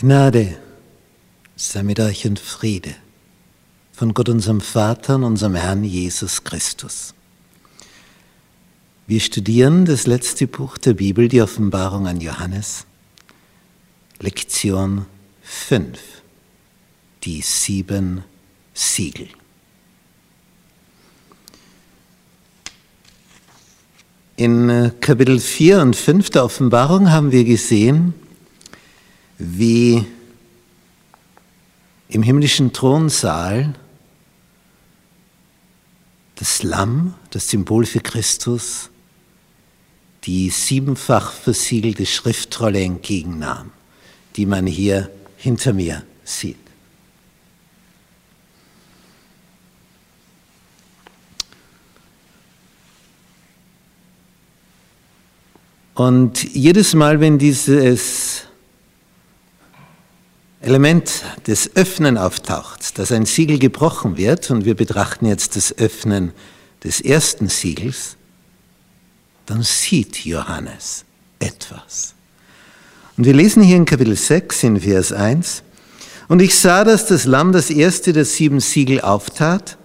Gnade 0.00 0.56
sei 1.56 1.82
mit 1.82 2.00
euch 2.00 2.26
und 2.26 2.38
Friede 2.38 2.94
von 3.92 4.14
Gott 4.14 4.30
unserem 4.30 4.62
Vater 4.62 5.16
und 5.16 5.24
unserem 5.24 5.54
Herrn 5.54 5.84
Jesus 5.84 6.42
Christus. 6.42 7.12
Wir 9.06 9.20
studieren 9.20 9.84
das 9.84 10.06
letzte 10.06 10.46
Buch 10.46 10.78
der 10.78 10.94
Bibel, 10.94 11.28
die 11.28 11.42
Offenbarung 11.42 12.06
an 12.06 12.22
Johannes, 12.22 12.86
Lektion 14.20 15.04
5, 15.42 15.98
die 17.24 17.42
sieben 17.42 18.24
Siegel. 18.72 19.28
In 24.36 24.92
Kapitel 25.02 25.38
4 25.38 25.82
und 25.82 25.94
5 25.94 26.30
der 26.30 26.46
Offenbarung 26.46 27.10
haben 27.10 27.32
wir 27.32 27.44
gesehen, 27.44 28.14
wie 29.40 30.04
im 32.10 32.22
himmlischen 32.22 32.74
Thronsaal 32.74 33.74
das 36.36 36.62
Lamm, 36.62 37.14
das 37.30 37.48
Symbol 37.48 37.86
für 37.86 38.00
Christus, 38.00 38.90
die 40.24 40.50
siebenfach 40.50 41.32
versiegelte 41.32 42.04
Schriftrolle 42.04 42.82
entgegennahm, 42.82 43.70
die 44.36 44.44
man 44.44 44.66
hier 44.66 45.10
hinter 45.38 45.72
mir 45.72 46.04
sieht. 46.24 46.56
Und 55.94 56.44
jedes 56.54 56.94
Mal, 56.94 57.20
wenn 57.20 57.38
dieses 57.38 58.19
Element 60.60 61.22
des 61.46 61.74
Öffnen 61.74 62.18
auftaucht, 62.18 62.98
dass 62.98 63.12
ein 63.12 63.24
Siegel 63.24 63.58
gebrochen 63.58 64.16
wird, 64.18 64.50
und 64.50 64.66
wir 64.66 64.74
betrachten 64.74 65.24
jetzt 65.24 65.56
das 65.56 65.76
Öffnen 65.78 66.32
des 66.84 67.00
ersten 67.00 67.48
Siegels, 67.48 68.16
dann 69.46 69.62
sieht 69.62 70.24
Johannes 70.24 71.04
etwas. 71.38 72.14
Und 73.16 73.24
wir 73.24 73.34
lesen 73.34 73.62
hier 73.62 73.76
in 73.76 73.86
Kapitel 73.86 74.16
6 74.16 74.62
in 74.64 74.80
Vers 74.80 75.12
1, 75.12 75.62
und 76.28 76.40
ich 76.40 76.56
sah, 76.56 76.84
dass 76.84 77.06
das 77.06 77.24
Lamm 77.24 77.52
das 77.52 77.70
erste 77.70 78.12
der 78.12 78.24
sieben 78.24 78.60
Siegel 78.60 79.00
auftat, 79.00 79.78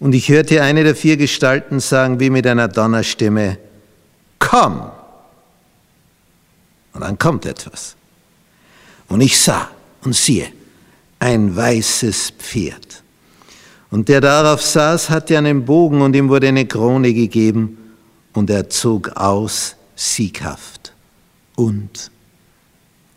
und 0.00 0.14
ich 0.14 0.28
hörte 0.28 0.62
eine 0.62 0.82
der 0.82 0.96
vier 0.96 1.16
Gestalten 1.16 1.78
sagen, 1.78 2.18
wie 2.18 2.28
mit 2.28 2.44
einer 2.46 2.66
Donnerstimme, 2.66 3.56
komm! 4.40 4.90
Und 6.92 7.02
dann 7.02 7.18
kommt 7.18 7.46
etwas. 7.46 7.94
Und 9.08 9.20
ich 9.20 9.40
sah, 9.40 9.70
und 10.04 10.14
siehe, 10.14 10.48
ein 11.18 11.54
weißes 11.54 12.32
Pferd. 12.38 13.02
Und 13.90 14.08
der 14.08 14.20
darauf 14.20 14.62
saß, 14.62 15.10
hatte 15.10 15.36
einen 15.36 15.64
Bogen 15.64 16.00
und 16.00 16.16
ihm 16.16 16.28
wurde 16.28 16.48
eine 16.48 16.66
Krone 16.66 17.12
gegeben 17.12 17.78
und 18.32 18.50
er 18.50 18.70
zog 18.70 19.16
aus 19.16 19.76
sieghaft 19.94 20.92
und 21.56 22.10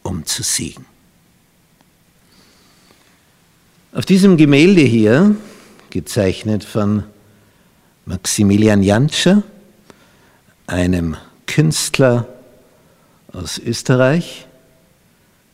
um 0.03 0.25
zu 0.25 0.43
siegen. 0.43 0.85
Auf 3.93 4.05
diesem 4.05 4.35
Gemälde 4.35 4.81
hier, 4.81 5.35
gezeichnet 5.89 6.65
von 6.65 7.03
Maximilian 8.05 8.83
Jantscher, 8.83 9.43
einem 10.67 11.15
Künstler 11.47 12.27
aus 13.31 13.57
Österreich, 13.57 14.44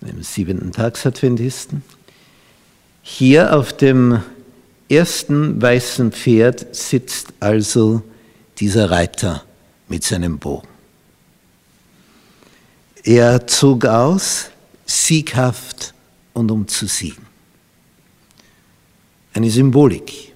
dem 0.01 0.23
siebenten 0.23 0.71
Tagsadventisten. 0.71 1.83
Hier 3.03 3.55
auf 3.55 3.73
dem 3.73 4.21
ersten 4.89 5.61
weißen 5.61 6.11
Pferd 6.11 6.75
sitzt 6.75 7.33
also 7.39 8.03
dieser 8.59 8.91
Reiter 8.91 9.43
mit 9.87 10.03
seinem 10.03 10.39
Bogen. 10.39 10.67
Er 13.03 13.47
zog 13.47 13.85
aus, 13.85 14.49
sieghaft 14.85 15.93
und 16.33 16.51
um 16.51 16.67
zu 16.67 16.85
siegen. 16.87 17.25
Eine 19.33 19.49
Symbolik. 19.49 20.33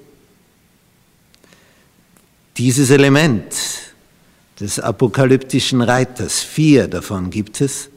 Dieses 2.58 2.90
Element 2.90 3.54
des 4.60 4.80
apokalyptischen 4.80 5.82
Reiters, 5.82 6.42
vier 6.42 6.88
davon 6.88 7.30
gibt 7.30 7.60
es, 7.60 7.90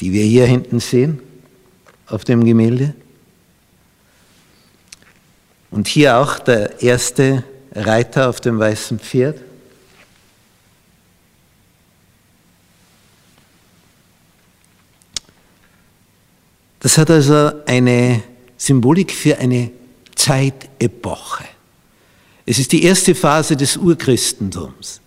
die 0.00 0.12
wir 0.12 0.24
hier 0.24 0.46
hinten 0.46 0.80
sehen 0.80 1.20
auf 2.06 2.24
dem 2.24 2.44
Gemälde. 2.44 2.94
Und 5.70 5.88
hier 5.88 6.18
auch 6.18 6.38
der 6.38 6.82
erste 6.82 7.44
Reiter 7.74 8.28
auf 8.28 8.40
dem 8.40 8.58
weißen 8.58 8.98
Pferd. 8.98 9.40
Das 16.80 16.96
hat 16.98 17.10
also 17.10 17.50
eine 17.66 18.22
Symbolik 18.56 19.12
für 19.12 19.38
eine 19.38 19.70
Zeitepoche. 20.14 21.44
Es 22.46 22.58
ist 22.58 22.70
die 22.72 22.84
erste 22.84 23.14
Phase 23.14 23.56
des 23.56 23.76
Urchristentums. 23.76 25.00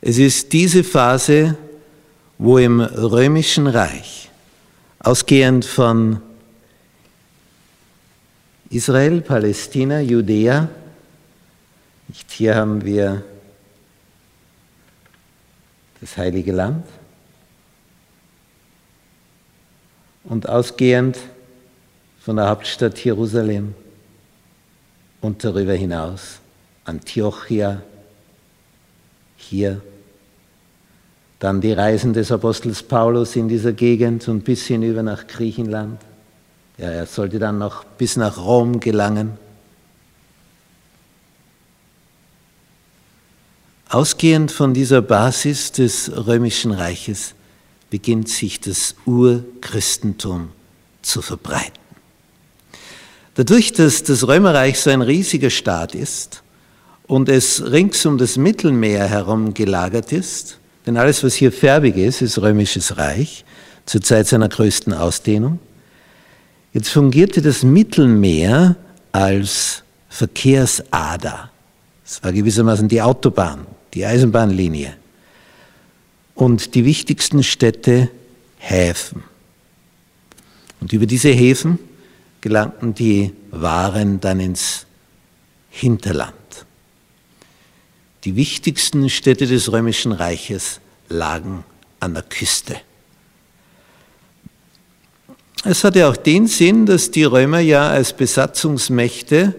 Es 0.00 0.18
ist 0.18 0.52
diese 0.52 0.84
Phase, 0.84 1.56
wo 2.38 2.58
im 2.58 2.80
römischen 2.80 3.66
Reich, 3.66 4.30
ausgehend 5.00 5.64
von 5.64 6.22
Israel, 8.70 9.20
Palästina, 9.20 10.00
Judäa, 10.00 10.68
nicht 12.06 12.30
hier 12.30 12.54
haben 12.54 12.84
wir 12.84 13.24
das 16.00 16.16
heilige 16.16 16.52
Land, 16.52 16.86
und 20.24 20.48
ausgehend 20.48 21.18
von 22.20 22.36
der 22.36 22.48
Hauptstadt 22.48 23.02
Jerusalem 23.02 23.74
und 25.20 25.42
darüber 25.42 25.72
hinaus 25.72 26.38
Antiochia, 26.84 27.82
hier 29.36 29.82
dann 31.38 31.60
die 31.60 31.72
Reisen 31.72 32.12
des 32.12 32.32
Apostels 32.32 32.82
Paulus 32.82 33.36
in 33.36 33.48
dieser 33.48 33.72
Gegend 33.72 34.26
und 34.28 34.44
bis 34.44 34.66
hinüber 34.66 35.02
nach 35.02 35.26
Griechenland. 35.26 36.00
Ja, 36.78 36.88
er 36.88 37.06
sollte 37.06 37.38
dann 37.38 37.58
noch 37.58 37.84
bis 37.84 38.16
nach 38.16 38.38
Rom 38.38 38.80
gelangen. 38.80 39.32
Ausgehend 43.88 44.52
von 44.52 44.74
dieser 44.74 45.00
Basis 45.00 45.72
des 45.72 46.10
römischen 46.26 46.72
Reiches 46.72 47.34
beginnt 47.88 48.28
sich 48.28 48.60
das 48.60 48.94
Urchristentum 49.06 50.50
zu 51.00 51.22
verbreiten. 51.22 51.72
Dadurch, 53.34 53.72
dass 53.72 54.02
das 54.02 54.26
Römerreich 54.26 54.78
so 54.78 54.90
ein 54.90 55.00
riesiger 55.00 55.48
Staat 55.48 55.94
ist 55.94 56.42
und 57.06 57.28
es 57.28 57.70
rings 57.70 58.04
um 58.04 58.18
das 58.18 58.36
Mittelmeer 58.36 59.06
herum 59.06 59.54
gelagert 59.54 60.12
ist, 60.12 60.58
denn 60.88 60.96
alles, 60.96 61.22
was 61.22 61.34
hier 61.34 61.52
färbig 61.52 61.98
ist, 61.98 62.22
ist 62.22 62.40
römisches 62.40 62.96
Reich 62.96 63.44
zur 63.84 64.00
Zeit 64.00 64.26
seiner 64.26 64.48
größten 64.48 64.94
Ausdehnung. 64.94 65.58
Jetzt 66.72 66.88
fungierte 66.88 67.42
das 67.42 67.62
Mittelmeer 67.62 68.74
als 69.12 69.82
Verkehrsader. 70.08 71.50
Es 72.06 72.24
war 72.24 72.32
gewissermaßen 72.32 72.88
die 72.88 73.02
Autobahn, 73.02 73.66
die 73.92 74.06
Eisenbahnlinie. 74.06 74.94
Und 76.34 76.74
die 76.74 76.86
wichtigsten 76.86 77.42
Städte 77.42 78.08
Häfen. 78.56 79.24
Und 80.80 80.94
über 80.94 81.04
diese 81.04 81.28
Häfen 81.28 81.78
gelangten 82.40 82.94
die 82.94 83.34
Waren 83.50 84.20
dann 84.20 84.40
ins 84.40 84.86
Hinterland. 85.68 86.37
Die 88.24 88.36
wichtigsten 88.36 89.08
Städte 89.10 89.46
des 89.46 89.70
Römischen 89.70 90.12
Reiches 90.12 90.80
lagen 91.08 91.64
an 92.00 92.14
der 92.14 92.22
Küste. 92.22 92.76
Es 95.64 95.84
hatte 95.84 96.08
auch 96.08 96.16
den 96.16 96.46
Sinn, 96.46 96.86
dass 96.86 97.10
die 97.10 97.24
Römer 97.24 97.58
ja 97.60 97.88
als 97.88 98.12
Besatzungsmächte 98.12 99.54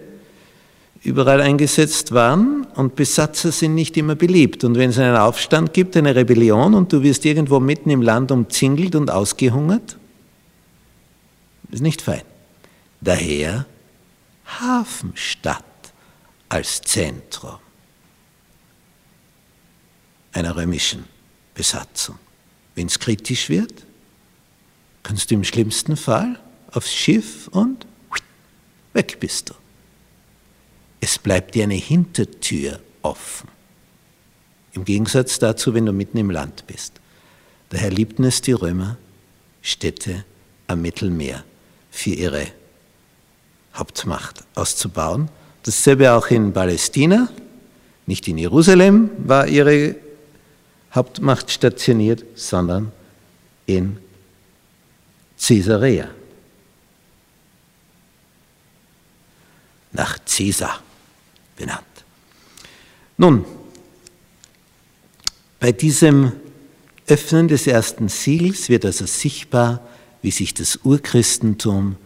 überall 1.03 1.41
eingesetzt 1.41 2.13
waren 2.13 2.65
und 2.75 2.95
Besatzer 2.95 3.51
sind 3.51 3.75
nicht 3.75 3.95
immer 3.97 4.15
beliebt. 4.15 4.63
Und 4.63 4.77
wenn 4.77 4.89
es 4.89 4.97
einen 4.97 5.15
Aufstand 5.15 5.73
gibt, 5.73 5.95
eine 5.97 6.15
Rebellion 6.15 6.73
und 6.73 6.91
du 6.91 7.03
wirst 7.03 7.25
irgendwo 7.25 7.59
mitten 7.59 7.89
im 7.89 8.01
Land 8.01 8.31
umzingelt 8.31 8.95
und 8.95 9.09
ausgehungert, 9.09 9.97
ist 11.71 11.81
nicht 11.81 12.01
fein. 12.01 12.23
Daher 13.01 13.65
Hafenstadt 14.59 15.63
als 16.49 16.81
Zentrum 16.81 17.59
einer 20.39 20.55
römischen 20.55 21.05
Besatzung. 21.53 22.17
Wenn 22.75 22.87
es 22.87 22.99
kritisch 22.99 23.49
wird, 23.49 23.85
kannst 25.03 25.29
du 25.29 25.35
im 25.35 25.43
schlimmsten 25.43 25.97
Fall 25.97 26.39
aufs 26.71 26.93
Schiff 26.93 27.47
und 27.49 27.85
weg 28.93 29.19
bist 29.19 29.49
du. 29.49 29.53
Es 31.01 31.17
bleibt 31.17 31.55
dir 31.55 31.63
eine 31.63 31.75
Hintertür 31.75 32.79
offen. 33.01 33.49
Im 34.73 34.85
Gegensatz 34.85 35.39
dazu, 35.39 35.73
wenn 35.73 35.85
du 35.85 35.93
mitten 35.93 36.17
im 36.17 36.29
Land 36.29 36.65
bist. 36.67 36.93
Daher 37.69 37.91
liebten 37.91 38.23
es 38.23 38.41
die 38.41 38.51
Römer, 38.51 38.97
Städte 39.61 40.25
am 40.67 40.81
Mittelmeer 40.81 41.43
für 41.91 42.11
ihre 42.11 42.47
Hauptmacht 43.73 44.43
auszubauen. 44.55 45.29
Dasselbe 45.63 46.13
auch 46.13 46.27
in 46.27 46.53
Palästina. 46.53 47.29
Nicht 48.05 48.27
in 48.27 48.37
Jerusalem 48.37 49.09
war 49.17 49.47
ihre 49.47 49.95
Hauptmacht 50.93 51.51
stationiert, 51.51 52.23
sondern 52.35 52.91
in 53.65 53.97
Caesarea. 55.39 56.09
Nach 59.91 60.17
Caesar 60.25 60.81
benannt. 61.55 61.85
Nun, 63.17 63.45
bei 65.59 65.71
diesem 65.71 66.31
Öffnen 67.07 67.47
des 67.47 67.67
ersten 67.67 68.07
Siegels 68.07 68.69
wird 68.69 68.85
also 68.85 69.05
sichtbar, 69.05 69.81
wie 70.21 70.31
sich 70.31 70.53
das 70.53 70.79
Urchristentum 70.83 71.97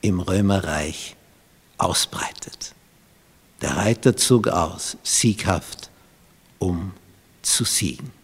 im 0.00 0.20
Römerreich 0.20 1.16
ausbreitet. 1.78 2.74
Der 3.62 3.76
Reiter 3.76 4.16
zog 4.16 4.48
aus, 4.48 4.96
sieghaft, 5.02 5.90
um 6.58 6.92
zu 7.42 7.64
siegen. 7.64 8.19